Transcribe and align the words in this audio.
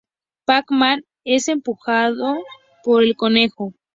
Pac-Man 0.47 1.03
es 1.25 1.47
empujado 1.47 2.37
por 2.83 3.03
el 3.03 3.15
conejo. 3.15 3.75